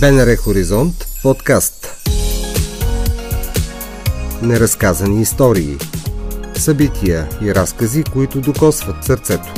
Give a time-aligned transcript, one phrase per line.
[0.00, 2.06] БНР Хоризонт подкаст.
[4.42, 5.76] Неразказани истории.
[6.54, 9.54] Събития и разкази, които докосват сърцето.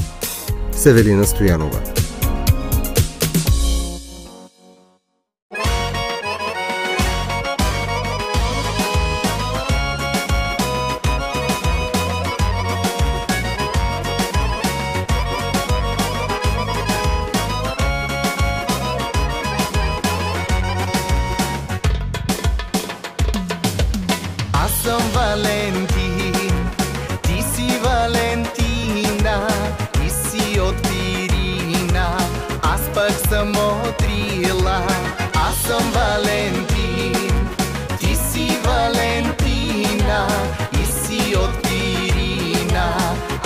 [0.73, 2.00] Севелина Стоянова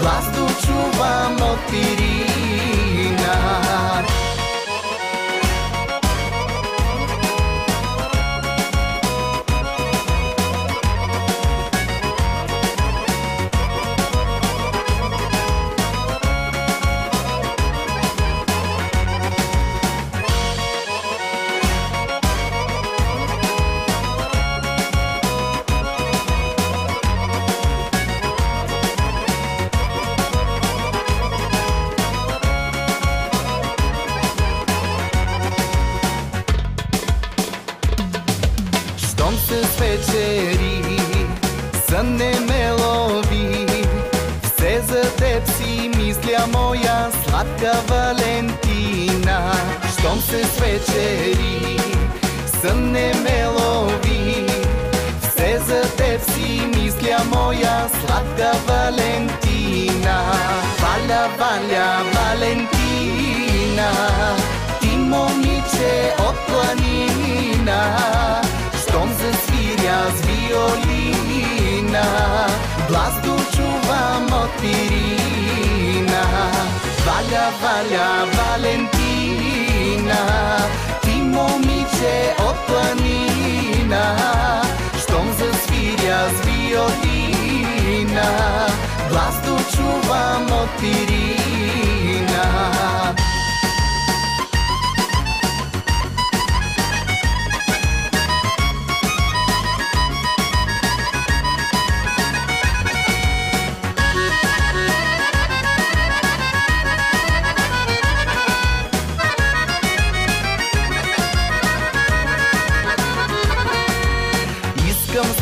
[0.00, 1.84] Glas tu čuvamo ti
[50.74, 51.78] се свечери,
[52.60, 54.46] сън не ме лови.
[55.20, 60.22] Все за теб си мисля, моя сладка Валентина.
[60.80, 63.90] Валя, Валя, Валентина,
[64.80, 67.98] ти момиче от планина,
[68.88, 72.06] щом засвиря с виолина,
[72.88, 76.24] глас дочувам от пирина.
[77.06, 79.03] Валя, Валя, Валентина,
[81.02, 84.16] ти момиче от планина,
[85.02, 88.28] щом засвиря с виолина,
[89.10, 91.83] глас дочувам от Ирина.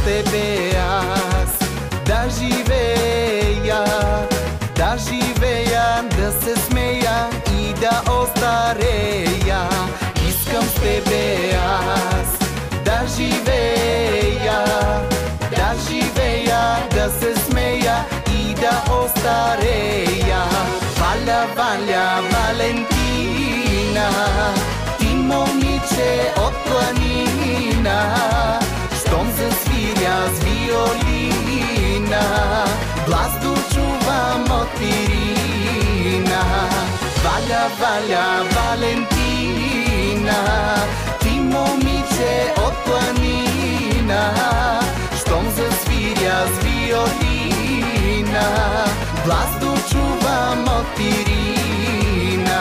[0.04, 1.58] Тебе аз
[2.06, 3.84] да живея,
[4.76, 9.68] да живея, да се смея и да остарея.
[10.28, 12.38] Искам с тебе аз
[12.84, 14.64] да живея,
[15.50, 17.96] да живея, да се смея
[18.30, 20.42] и да остарея.
[20.98, 24.10] Валя, Валя, Валентина,
[24.98, 28.16] ти момиче от планина,
[33.06, 36.42] Glasno čuvamo Tirina
[37.24, 40.40] Valja, valja Valentina.
[41.20, 44.32] Ti momiće od planina.
[45.20, 47.32] Štom zasvirja z violina.
[49.24, 52.60] Glasno čuvamo Tirina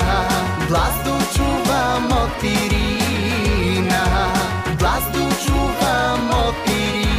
[0.69, 4.03] Glasno čuvamo Tirina
[4.79, 7.10] Glasno čuvamo Tirina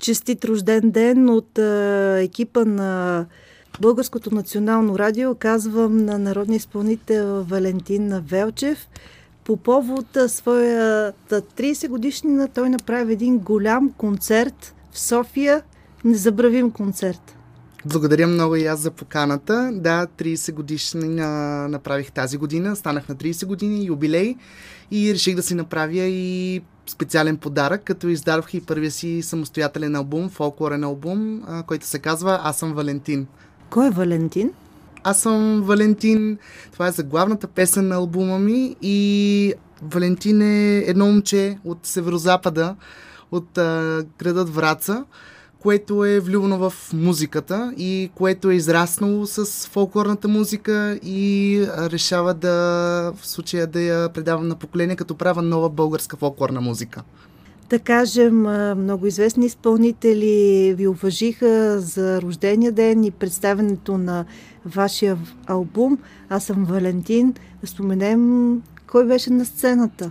[0.00, 1.58] Честит рожден ден от
[2.18, 3.26] екипа на
[3.80, 5.34] Българското национално радио.
[5.34, 8.88] Казвам на народния изпълнител Валентин Велчев.
[9.44, 15.62] По повод своята 30 годишнина той направи един голям концерт в София.
[16.04, 17.36] Незабравим концерт.
[17.86, 19.70] Благодаря много и аз за поканата.
[19.74, 21.08] Да, 30 годишни
[21.68, 22.76] направих тази година.
[22.76, 24.36] Станах на 30 години, юбилей
[24.90, 30.28] и реших да си направя и специален подарък, като издадох и първия си самостоятелен албум,
[30.28, 33.26] фолклорен албум, който се казва Аз съм Валентин.
[33.70, 34.50] Кой е Валентин?
[35.04, 36.38] аз съм Валентин.
[36.72, 42.76] Това е заглавната песен на албума ми и Валентин е едно момче от северозапада,
[43.32, 45.04] от а, градът Враца,
[45.60, 52.50] което е влюбено в музиката и което е израснало с фолклорната музика и решава да
[53.16, 57.02] в случая да я предава на поколение, като права нова българска фолклорна музика
[57.70, 58.40] да кажем,
[58.78, 64.24] много известни изпълнители ви уважиха за рождения ден и представенето на
[64.66, 65.98] вашия албум.
[66.28, 67.34] Аз съм Валентин.
[67.60, 70.10] Да споменем кой беше на сцената.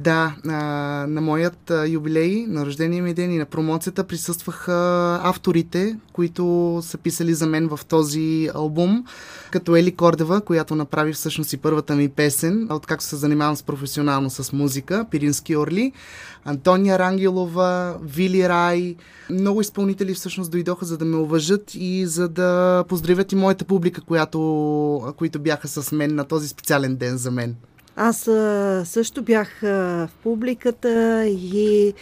[0.00, 5.96] Да, на, на моят а, юбилей, на рождения ми ден и на промоцията присъстваха авторите,
[6.12, 9.04] които са писали за мен в този албум,
[9.50, 14.30] като Ели Кордева, която направи всъщност и първата ми песен, откакто се занимавам с професионално
[14.30, 15.92] с музика, Пирински Орли,
[16.44, 18.96] Антония Рангелова, Вили Рай.
[19.30, 24.00] Много изпълнители всъщност дойдоха за да ме уважат и за да поздравят и моята публика,
[24.00, 27.56] която, които бяха с мен на този специален ден за мен.
[27.96, 28.16] Аз
[28.88, 31.94] също бях в публиката и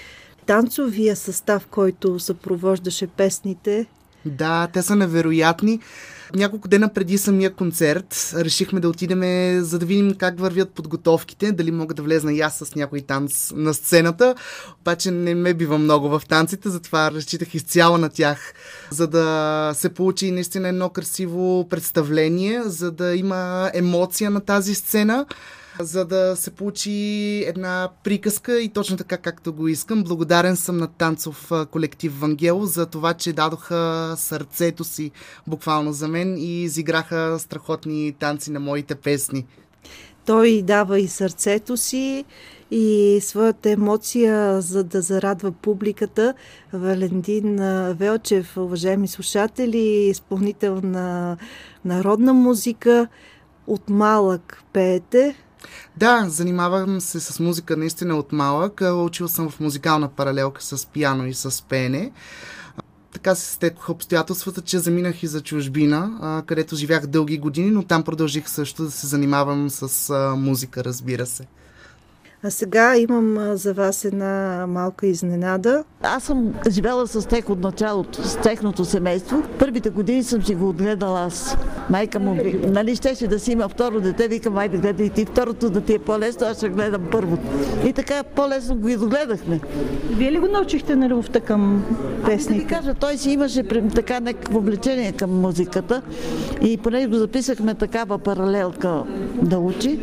[0.47, 3.87] танцовия състав, който съпровождаше песните.
[4.27, 5.81] Да, те са невероятни.
[6.35, 9.21] Няколко дена преди самия концерт решихме да отидем,
[9.65, 13.53] за да видим как вървят подготовките, дали мога да влезна и аз с някой танц
[13.57, 14.35] на сцената.
[14.81, 18.55] Обаче не ме бива много в танците, затова разчитах изцяло на тях,
[18.91, 25.27] за да се получи наистина едно красиво представление, за да има емоция на тази сцена
[25.81, 30.05] за да се получи една приказка и точно така както го искам.
[30.05, 35.11] Благодарен съм на танцов колектив Вангело за това, че дадоха сърцето си
[35.47, 39.47] буквално за мен и изиграха страхотни танци на моите песни.
[40.27, 42.25] Той дава и сърцето си,
[42.71, 46.35] и своята емоция, за да зарадва публиката.
[46.73, 47.57] Валентин
[47.93, 51.37] Велчев, уважаеми слушатели, изпълнител на
[51.85, 53.09] народна музика,
[53.67, 55.35] от малък пеете,
[55.97, 58.81] да, занимавам се с музика наистина от малък.
[58.95, 62.13] Учил съм в музикална паралелка с пиано и с пене.
[63.13, 68.03] Така се стекоха обстоятелствата, че заминах и за чужбина, където живях дълги години, но там
[68.03, 71.47] продължих също да се занимавам с музика, разбира се.
[72.47, 75.85] А сега имам за вас една малка изненада.
[76.03, 79.43] Аз съм живела с тех от началото, с техното семейство.
[79.59, 81.57] Първите години съм си го отгледала аз.
[81.91, 82.37] Майка му,
[82.67, 85.95] нали щеше да си има второ дете, викам, айде гледай и ти второто да ти
[85.95, 87.43] е по-лесно, аз ще гледам първото.
[87.85, 89.61] И така по-лесно го изгледахме.
[90.11, 91.85] Вие ли го научихте на любовта към
[92.27, 92.53] песните?
[92.53, 93.63] Ами да ви кажа, той си имаше
[93.95, 96.03] така някакво влечение към музиката
[96.63, 99.03] и поне го записахме такава паралелка
[99.43, 100.01] да учи.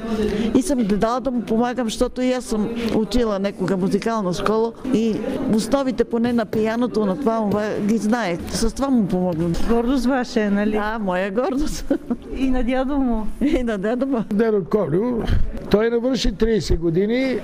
[0.55, 5.16] И съм гледала да му помагам, защото и аз съм учила некога музикална школа и
[5.54, 7.50] основите поне на пияното, на това
[7.81, 8.39] ги знаех.
[8.50, 9.50] С това му помогна.
[9.69, 10.72] Гордост ваша е, нали?
[10.72, 11.94] Да, моя гордост.
[12.38, 13.28] И на дядо му.
[13.42, 14.24] И на дядо му.
[14.33, 15.24] Дедо Колю,
[15.72, 17.39] той навърши 30 години,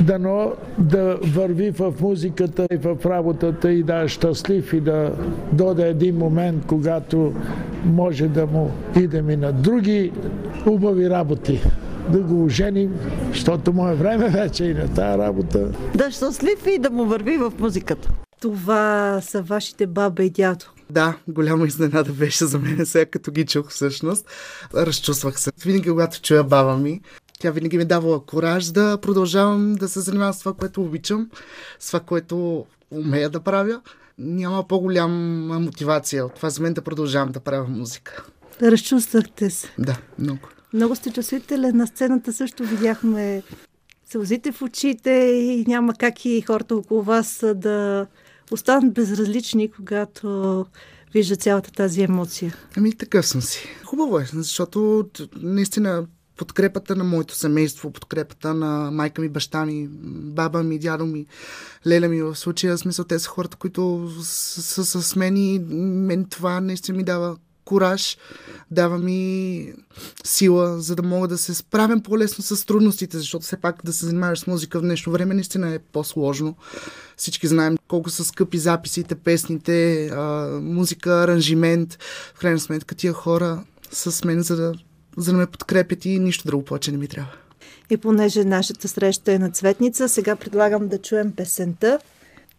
[0.00, 5.12] дано да върви в музиката и в работата и да е щастлив и да
[5.52, 7.32] доде един момент, когато
[7.84, 10.12] може да му идем и на други
[10.66, 11.60] убави работи
[12.12, 12.94] да го оженим,
[13.28, 15.70] защото му е време вече и на тази работа.
[15.94, 18.10] Да щастлив и да му върви в музиката.
[18.40, 20.64] Това са вашите баба и дядо.
[20.90, 24.26] Да, голяма изненада беше за мен, сега като ги чух всъщност.
[24.74, 25.50] Разчувствах се.
[25.64, 27.00] Винаги, когато чуя баба ми,
[27.40, 31.28] тя винаги ми давала кораж да продължавам да се занимавам с това, което обичам,
[31.78, 33.80] с това, което умея да правя.
[34.18, 38.24] Няма по-голяма мотивация от това за мен да продължавам да правя музика.
[38.62, 39.68] Разчувствахте се.
[39.78, 40.48] Да, много.
[40.72, 41.76] Много сте чувствителен.
[41.76, 43.42] На сцената също видяхме
[44.10, 48.06] сълзите в очите и няма как и хората около вас да
[48.50, 50.66] останат безразлични, когато
[51.14, 52.54] вижда цялата тази емоция.
[52.76, 53.68] Ами такъв съм си.
[53.84, 56.06] Хубаво е, защото наистина
[56.36, 61.26] подкрепата на моето семейство, подкрепата на майка ми, баща ми, баба ми, дядо ми,
[61.86, 66.60] леля ми в случая, смисъл те са хората, които са, с мен и мен това
[66.60, 67.36] наистина ми дава
[67.68, 68.18] кураж,
[68.70, 69.72] дава ми
[70.24, 74.06] сила, за да мога да се справям по-лесно с трудностите, защото все пак да се
[74.06, 76.56] занимаваш с музика в днешно време наистина е по-сложно.
[77.16, 80.10] Всички знаем колко са скъпи записите, песните,
[80.60, 81.98] музика, аранжимент.
[82.34, 84.72] В крайна сметка тия хора са с мен, за да,
[85.16, 87.32] за да ме подкрепят и нищо друго повече не ми трябва.
[87.90, 91.98] И понеже нашата среща е на цветница, сега предлагам да чуем песента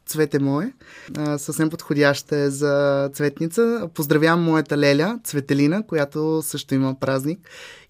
[0.09, 0.73] Цвете мое.
[1.17, 3.89] А, съвсем подходяща е за цветница.
[3.93, 7.39] Поздравявам моята Леля, Цветелина, която също има празник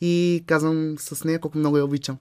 [0.02, 2.18] и казвам с нея колко много я обичам.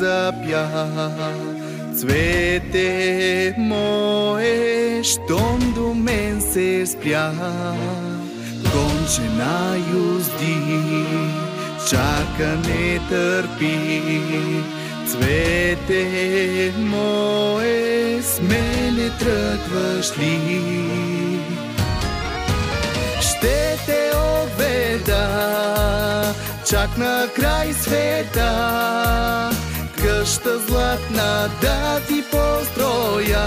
[0.00, 0.66] Запя,
[1.96, 7.32] цвете мое, щом до мен се спря.
[8.72, 10.56] Гонче на юзди,
[11.88, 14.02] чака не търпи,
[15.06, 20.36] цвете мое, с мене тръгваш ли?
[23.20, 25.26] Ще те отведа
[26.70, 28.50] чак на край света,
[30.20, 33.46] къща златна да ти построя.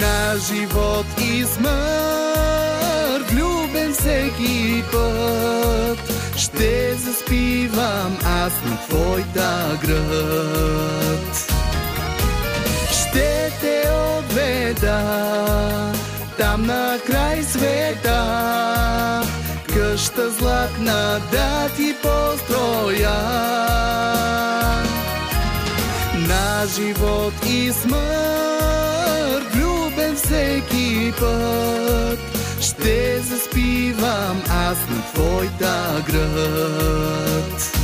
[0.00, 5.98] На живот и смърт, влюбен всеки път,
[6.36, 11.52] ще заспивам аз на твоята град.
[12.90, 13.82] Ще те
[14.18, 15.02] отведа
[16.38, 18.22] там на край света,
[19.96, 23.14] къща златна да ти построя.
[26.28, 32.18] На живот и смърт, влюбен всеки път,
[32.60, 37.75] ще заспивам аз на твоята град.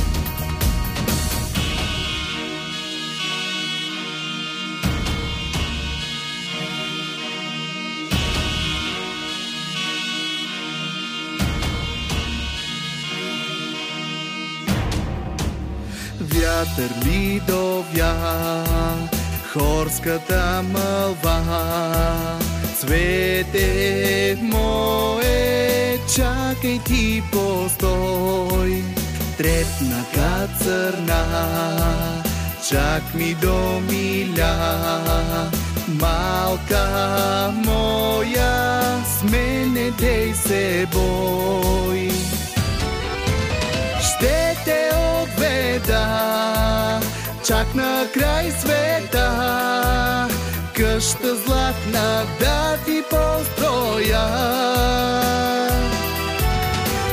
[16.77, 18.63] Вятър ли довя,
[19.53, 22.39] хорската мълва,
[22.79, 28.83] цвете мое, чакай ти постой,
[29.37, 31.23] трепна кацърна,
[32.69, 35.51] чак ми до миля,
[35.87, 36.87] малка
[37.65, 38.81] моя,
[39.19, 42.09] с мене дей се бой.
[45.83, 46.99] Отведа
[47.45, 50.27] чак на край света,
[50.75, 54.27] къща златна да ти построя.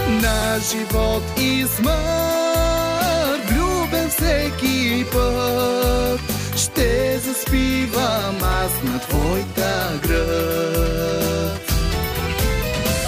[0.08, 6.20] На живот и смърт, влюбен всеки път,
[6.56, 11.72] ще заспивам аз на твоята град.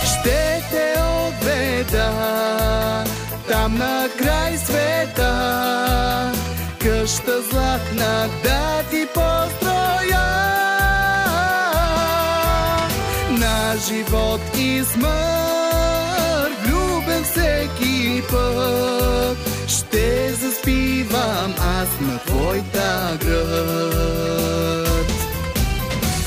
[0.04, 0.95] Ще те
[1.28, 2.51] отведа
[3.72, 5.32] на край света,
[6.80, 10.28] къща златна да ти построя.
[13.30, 19.38] На живот и смърт, влюбен всеки път,
[19.68, 24.52] ще заспивам аз на твоята град.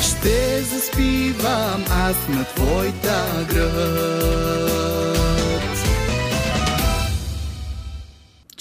[0.01, 5.24] Ще заспивам аз на твоята град.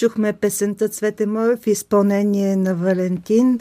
[0.04, 3.60] Чухме песента Цвете мое в изпълнение на Валентин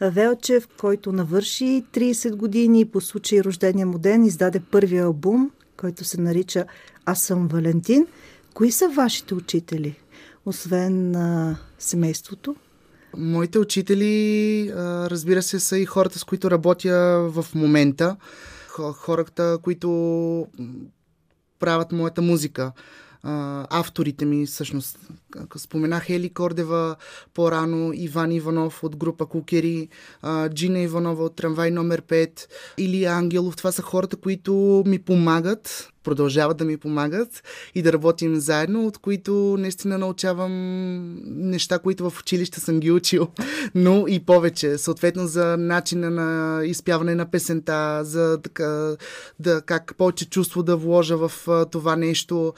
[0.00, 6.04] Велчев, който навърши 30 години и по случай рождения му ден издаде първия албум, който
[6.04, 6.64] се нарича
[7.06, 8.06] Аз съм Валентин.
[8.54, 9.96] Кои са вашите учители,
[10.46, 12.56] освен а, семейството?
[13.16, 18.16] Моите учители, а, разбира се, са и хората, с които работя в момента.
[18.94, 19.88] Хората, които
[21.58, 22.72] правят моята музика
[23.70, 24.98] авторите ми, всъщност.
[25.56, 26.96] Споменах Ели Кордева
[27.34, 29.88] по-рано, Иван Иванов от група Кукери,
[30.48, 32.46] Джина Иванова от Трамвай номер 5,
[32.78, 33.56] или Ангелов.
[33.56, 37.42] Това са хората, които ми помагат, продължават да ми помагат
[37.74, 40.52] и да работим заедно, от които наистина научавам
[41.24, 43.28] неща, които в училище съм ги учил,
[43.74, 44.78] но и повече.
[44.78, 48.96] Съответно за начина на изпяване на песента, за така,
[49.40, 51.32] да, как повече чувство да вложа в
[51.70, 52.54] това нещо.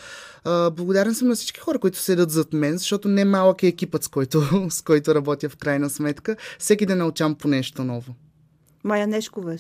[0.47, 4.09] Благодарен съм на всички хора, които седят зад мен, защото не малък е екипът, с
[4.09, 6.37] който, с който работя в крайна сметка.
[6.59, 8.15] Всеки да научам по нещо ново.
[8.85, 9.59] Майя Нешкова е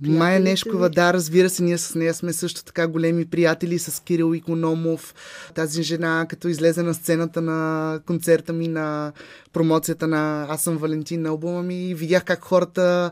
[0.00, 4.34] Майя Нешкова, да, разбира се, ние с нея сме също така големи приятели с Кирил
[4.34, 5.14] Икономов.
[5.54, 9.12] Тази жена, като излезе на сцената на концерта ми на
[9.52, 13.10] промоцията на Аз съм Валентин на албума ми, видях как хората,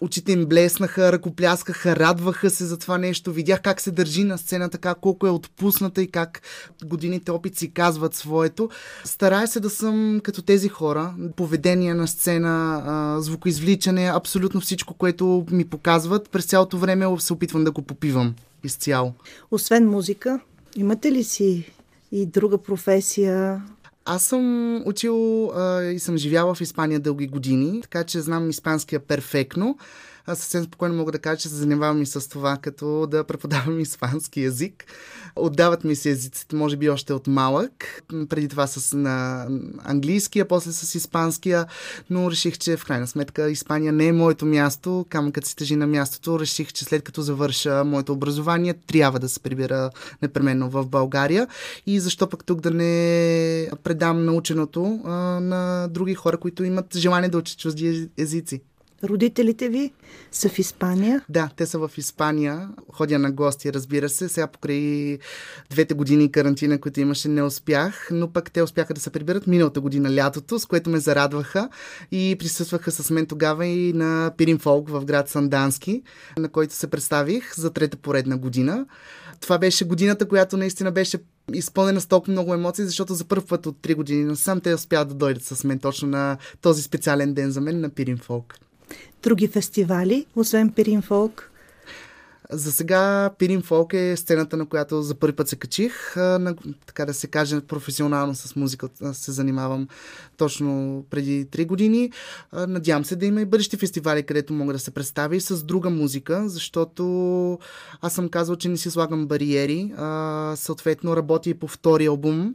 [0.00, 3.32] очите им блеснаха, ръкопляскаха, радваха се за това нещо.
[3.32, 6.42] Видях как се държи на сцена, така колко е отпусната и как
[6.84, 8.68] годините опит си казват своето.
[9.04, 11.14] Старая се да съм като тези хора.
[11.36, 16.30] Поведение на сцена, звукоизвличане, абсолютно всичко, което ми показват.
[16.30, 18.34] През цялото време се опитвам да го попивам
[18.64, 19.12] изцяло.
[19.50, 20.40] Освен музика,
[20.76, 21.72] имате ли си
[22.12, 23.62] и друга професия,
[24.04, 29.00] аз съм учил а, и съм живяла в Испания дълги години, така че знам испанския
[29.00, 29.78] перфектно.
[30.26, 33.80] А, съвсем спокойно мога да кажа, че се занимавам и с това, като да преподавам
[33.80, 34.84] испански язик.
[35.36, 38.02] Отдават ми се езиците, може би още от малък.
[38.28, 39.46] Преди това с на
[39.84, 41.66] английския, после с испанския,
[42.10, 45.06] но реших, че в крайна сметка Испания не е моето място.
[45.08, 46.40] Камъкът си тежи на мястото.
[46.40, 49.90] Реших, че след като завърша моето образование, трябва да се прибера
[50.22, 51.48] непременно в България.
[51.86, 55.10] И защо пък тук да не предам наученото а,
[55.40, 58.60] на други хора, които имат желание да учат чужди езици.
[59.04, 59.92] Родителите ви
[60.32, 61.24] са в Испания.
[61.28, 62.68] Да, те са в Испания.
[62.92, 64.28] Ходя на гости, разбира се.
[64.28, 65.18] Сега покрай
[65.70, 69.80] двете години карантина, които имаше, не успях, но пък те успяха да се приберат миналата
[69.80, 71.68] година лятото, с което ме зарадваха
[72.12, 76.02] и присъстваха с мен тогава и на Пирин Фолк в град Сандански,
[76.38, 78.86] на който се представих за трета поредна година.
[79.40, 81.18] Това беше годината, която наистина беше
[81.52, 85.08] изпълнена с толкова много емоции, защото за първ път от 3 години насам те успяват
[85.08, 88.58] да дойдат с мен точно на този специален ден за мен на Пирин Фолк
[89.22, 91.48] други фестивали, освен Пирин Фолк?
[92.50, 96.16] За сега Пирин Фолк е сцената, на която за първи път се качих.
[96.16, 96.54] На,
[96.86, 99.88] така да се каже, професионално с музика се занимавам
[100.36, 102.10] точно преди 3 години.
[102.52, 105.90] Надявам се да има и бъдещи фестивали, където мога да се представя и с друга
[105.90, 107.58] музика, защото
[108.00, 109.92] аз съм казал, че не си слагам бариери.
[110.56, 112.54] Съответно работя и по втори албум,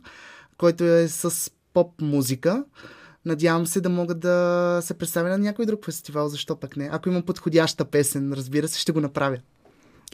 [0.57, 2.63] който е с поп музика.
[3.27, 6.89] Надявам се да мога да се представя на някой друг фестивал, защо пък не.
[6.91, 9.37] Ако има подходяща песен, разбира се, ще го направя.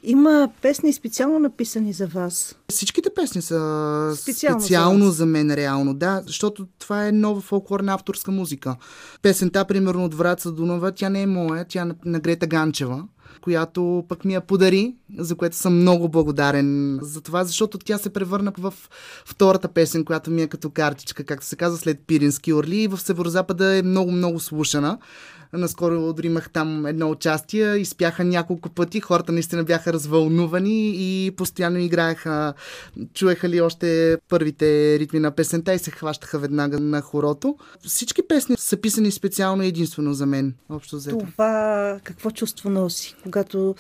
[0.04, 2.56] Има песни специално написани за вас.
[2.70, 7.94] Всичките песни са специално, специално за, за мен, реално, да, защото това е нова фолклорна
[7.94, 8.76] авторска музика.
[9.22, 13.04] Песента, примерно от Враца Дунава, тя не е моя, тя е на Грета Ганчева
[13.42, 18.10] която пък ми я подари, за което съм много благодарен за това, защото тя се
[18.10, 18.74] превърна в
[19.26, 22.98] втората песен, която ми е като картичка, както се казва, след Пирински орли и в
[22.98, 24.98] Северозапада е много-много слушана.
[25.54, 31.80] Наскоро дори имах там едно участие, изпяха няколко пъти, хората наистина бяха развълнувани и постоянно
[31.80, 32.54] играеха,
[33.14, 37.58] чуеха ли още първите ритми на песента и се хващаха веднага на хорото.
[37.88, 41.18] Всички песни са писани специално единствено за мен, общо взето.
[41.18, 43.76] Това какво чувство носи, когато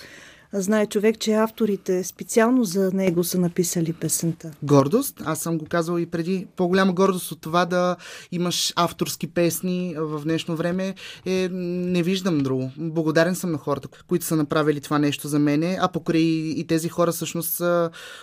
[0.53, 4.51] знае човек, че авторите специално за него са написали песента.
[4.63, 5.21] Гордост.
[5.25, 6.47] Аз съм го казал и преди.
[6.55, 7.95] По-голяма гордост от това да
[8.31, 12.71] имаш авторски песни в днешно време е не виждам друго.
[12.77, 16.89] Благодарен съм на хората, които са направили това нещо за мене, а покрай и тези
[16.89, 17.61] хора всъщност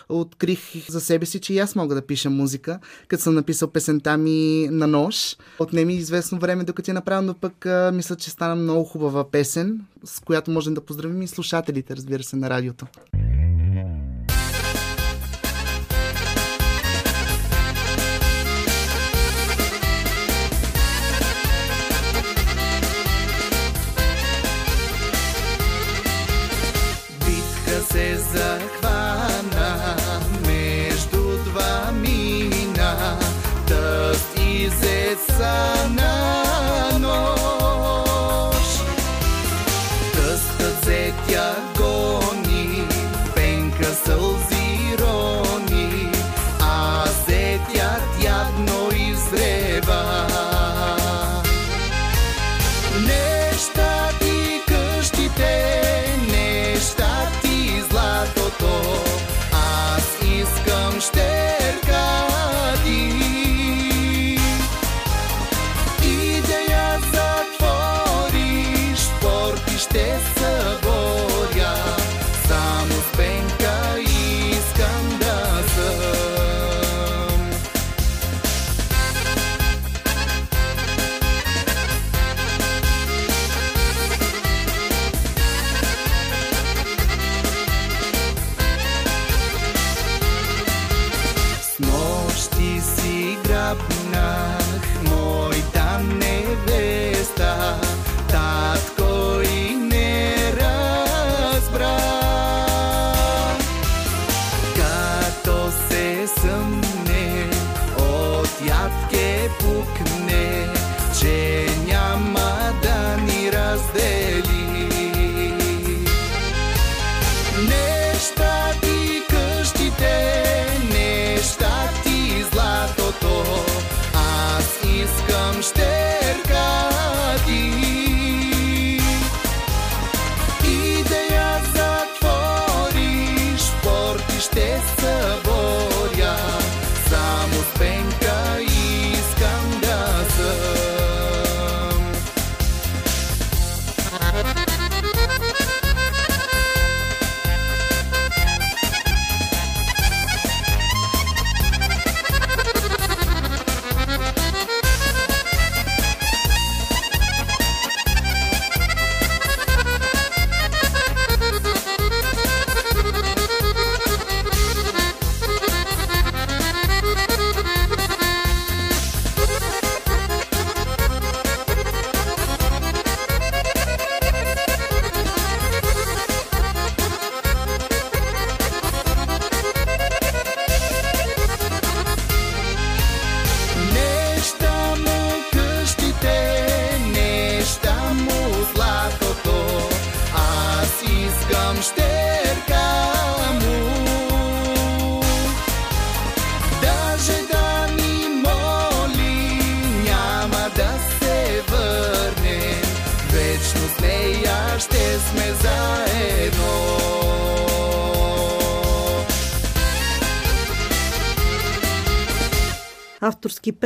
[0.08, 4.16] открих за себе си, че и аз мога да пиша музика, като съм написал песента
[4.16, 5.36] ми на нож.
[5.58, 10.20] Отнеми известно време, докато я направя, но пък мисля, че стана много хубава песен, с
[10.20, 12.86] която можем да поздравим и слушателите, разбира се, на радиото.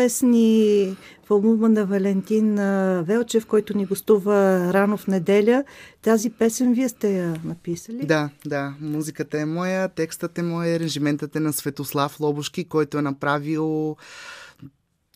[0.05, 2.55] Песни в албума на Валентин
[3.05, 5.65] Велчев, който ни гостува рано в неделя.
[6.03, 8.07] Тази песен вие сте я написали?
[8.07, 8.75] Да, да.
[8.81, 13.97] Музиката е моя, текстът е моя, режиментът е на Светослав Лобушки, който е направил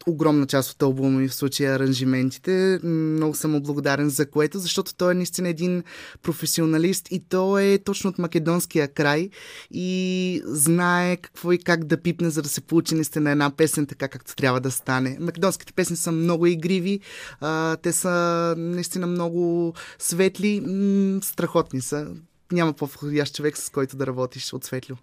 [0.09, 2.81] огромна част от албума ми в случая аранжиментите.
[2.83, 5.83] Много съм му благодарен за което, защото той е наистина един
[6.23, 9.31] професионалист и той е точно от македонския край
[9.71, 14.09] и знае какво и как да пипне, за да се получи наистина една песен така,
[14.09, 15.16] както трябва да стане.
[15.21, 17.01] Македонските песни са много игриви,
[17.40, 22.07] а, те са наистина много светли, м- страхотни са.
[22.53, 24.97] Няма по-входящ човек, с който да работиш от светло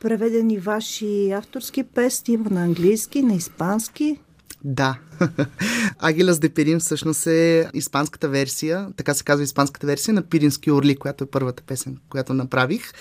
[0.00, 4.18] преведени ваши авторски песни на английски, на испански.
[4.68, 4.98] Да.
[5.98, 10.96] Агилас де Пирин всъщност е испанската версия, така се казва испанската версия на Пирински орли,
[10.96, 12.92] която е първата песен, която направих.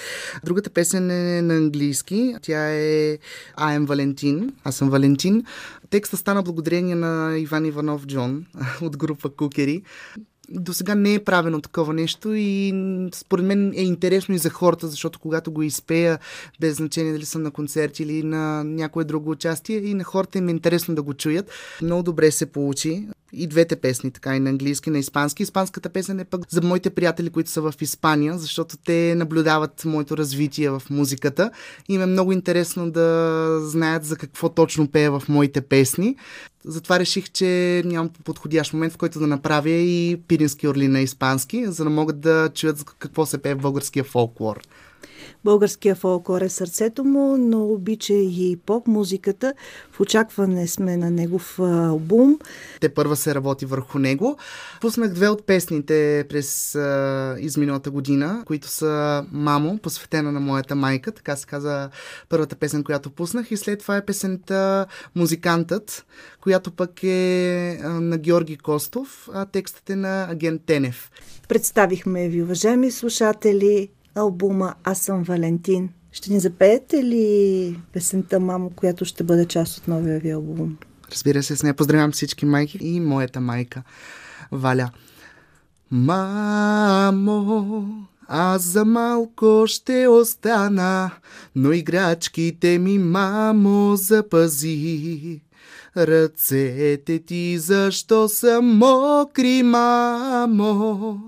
[0.44, 2.36] Другата песен е на английски.
[2.42, 3.18] Тя е
[3.58, 4.54] I am Валентин.
[4.64, 5.44] Аз съм Валентин.
[5.90, 8.46] Текста стана благодарение на Иван Иванов Джон
[8.82, 9.84] от група Кукери
[10.50, 12.74] до сега не е правено такова нещо и
[13.14, 16.20] според мен е интересно и за хората, защото когато го изпея,
[16.60, 20.48] без значение дали съм на концерт или на някое друго участие, и на хората им
[20.48, 21.52] е интересно да го чуят.
[21.82, 25.44] Много добре се получи и двете песни, така и на английски, и на испански.
[25.44, 30.18] Испанската песен е пък за моите приятели, които са в Испания, защото те наблюдават моето
[30.18, 31.52] развитие в музиката.
[31.90, 36.16] И им е много интересно да знаят за какво точно пея в моите песни.
[36.68, 41.66] Затова реших, че нямам подходящ момент, в който да направя и пирински орли на испански,
[41.66, 44.60] за да могат да чуят какво се пее в българския фолклор.
[45.46, 49.54] Българския фолклор е сърцето му, но обича и поп-музиката.
[49.92, 52.40] В очакване сме на негов албум.
[52.82, 54.38] Те първа се работи върху него.
[54.82, 61.12] Пуснах две от песните през а, изминалата година, които са Мамо, посветена на моята майка.
[61.12, 61.90] Така се каза
[62.30, 63.52] първата песен, която пуснах.
[63.52, 66.06] И след това е песента Музикантът,
[66.42, 71.12] която пък е на Георги Костов, а текстът е на Агент Тенев.
[71.48, 75.90] Представихме ви, уважаеми слушатели, албума Аз съм Валентин.
[76.12, 80.78] Ще ни запеете ли песента Мамо, която ще бъде част от новия ви албум?
[81.12, 83.84] Разбира се, с нея поздравявам всички майки и моята майка
[84.52, 84.90] Валя.
[85.92, 87.28] Мамо,
[88.28, 91.12] аз за малко ще остана,
[91.56, 95.42] но играчките ми, мамо, запази.
[95.98, 101.20] Ръцете ти защо са мокри, мамо?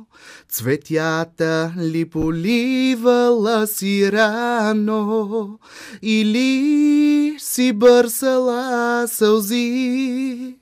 [0.50, 5.60] Цветята ли поливала си рано?
[6.02, 10.56] Или си бърсала сълзи?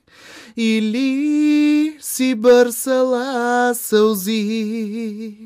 [0.56, 5.36] Или си бърсала сълзи?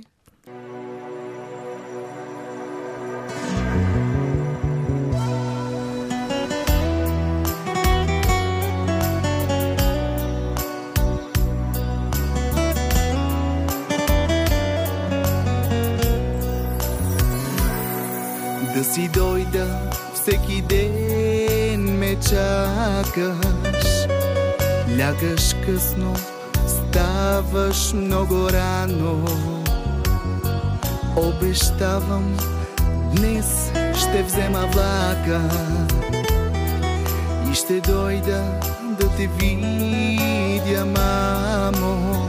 [18.80, 19.66] Да си дойда
[20.14, 24.06] всеки ден ме чакаш.
[24.98, 26.14] Лягаш късно,
[26.66, 29.24] ставаш много рано.
[31.16, 32.36] Обещавам,
[33.16, 35.40] днес ще взема влака.
[37.52, 38.44] И ще дойда
[39.00, 42.28] да те видя, мамо.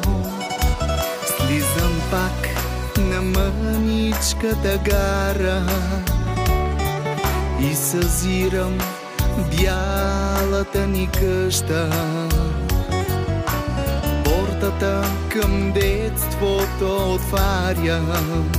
[1.26, 2.48] Слизам пак
[2.98, 5.66] на мъничката гара
[7.70, 8.78] и съзирам
[9.58, 11.90] бялата ни къща.
[14.24, 18.50] Портата към детството отварям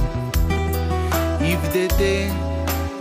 [1.44, 2.32] и в дете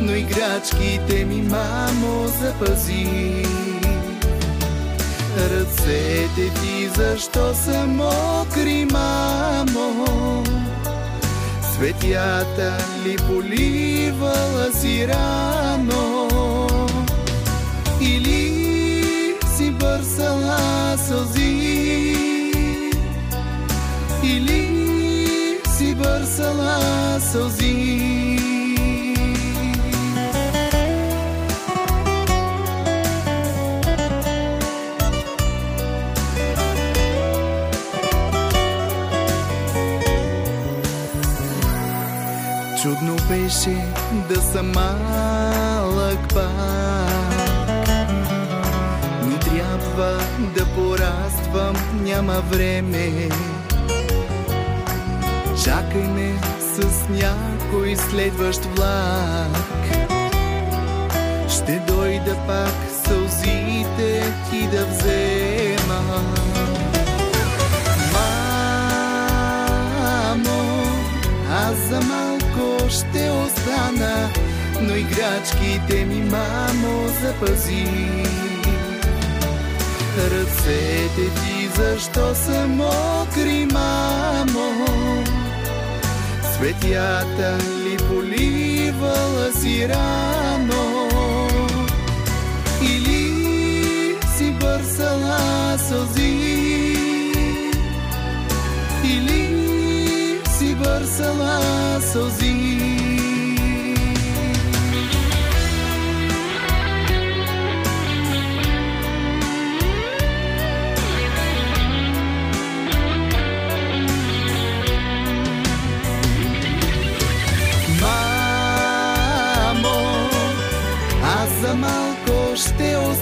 [0.00, 3.44] но играчките ми, мамо, запази.
[5.36, 10.44] Ръцете ти защо са мокри, мамо?
[11.74, 16.28] Светята ли поливала си рано?
[18.00, 22.16] Или си бърсала сълзи?
[24.24, 27.79] Или си бърсала сълзи?
[44.52, 47.34] Съм малък пак,
[49.22, 50.18] но трябва
[50.56, 53.28] да пораствам, няма време.
[55.64, 59.86] Чакай ме с някой следващ влак.
[61.48, 66.02] Ще дойда пак сълзите ти да взема.
[70.22, 70.60] Мамо,
[71.50, 72.29] аз за малко
[72.90, 74.30] ще остана,
[74.80, 77.86] но играчките ми, мамо, запази.
[80.18, 84.74] Ръцете ти, защо са мокри, мамо?
[86.54, 91.08] Светята ли поливала си рано?
[92.82, 93.34] Или
[94.36, 96.96] си бърсала сълзи?
[99.04, 99.56] Или
[100.58, 102.59] си бърсала сълзи?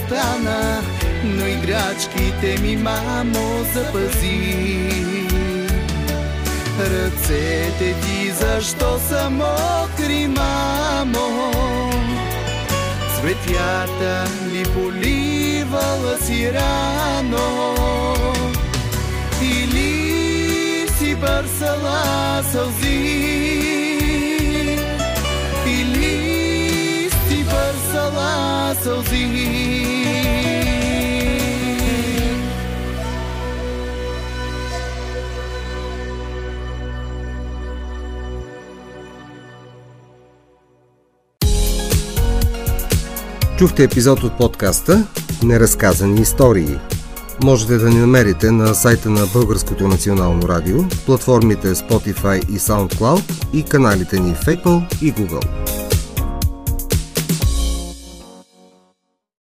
[0.09, 0.81] Остана,
[1.23, 4.89] но играчките ми, мамо, запази.
[6.79, 11.51] Ръцете ти защо са мокри, мамо?
[13.19, 17.75] Цветята ли поливала си рано?
[19.41, 23.68] Или си бърсала сълзи?
[28.83, 29.89] Сълзи?
[43.57, 45.07] Чухте епизод от подкаста
[45.43, 46.77] Неразказани истории.
[47.43, 53.63] Можете да ни намерите на сайта на Българското национално радио, платформите Spotify и SoundCloud и
[53.63, 55.88] каналите ни в Apple и Google.